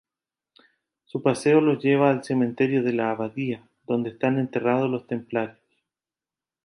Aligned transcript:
Su 1.05 1.21
paseo 1.21 1.61
los 1.61 1.77
lleva 1.83 2.09
al 2.09 2.23
cementerio 2.23 2.81
de 2.81 2.91
la 2.91 3.11
abadía 3.11 3.69
donde 3.85 4.09
están 4.09 4.39
enterrados 4.39 4.89
los 4.89 5.05
templarios. 5.05 5.59